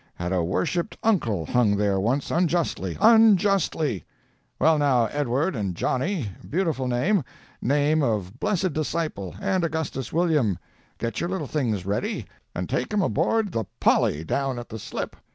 Had 0.15 0.33
a 0.33 0.43
worshipped 0.43 0.97
uncle 1.03 1.45
hung 1.45 1.75
there 1.77 1.99
once 1.99 2.31
unjustly—unjustly. 2.31 4.03
Well 4.57 4.79
now, 4.79 5.05
Edward 5.05 5.55
and 5.55 5.75
Johnny—beautiful 5.75 6.87
name—name 6.87 8.01
of 8.01 8.39
blessed 8.39 8.73
disciple 8.73 9.35
and 9.39 9.63
Augustus 9.63 10.11
William—get 10.11 11.19
your 11.19 11.29
little 11.29 11.45
things 11.45 11.85
ready, 11.85 12.25
and 12.55 12.67
take 12.67 12.91
'em 12.91 13.03
aboard 13.03 13.51
the 13.51 13.65
'Polly,' 13.79 14.23
down 14.23 14.57
at 14.57 14.69
the 14.69 14.79
slip. 14.79 15.15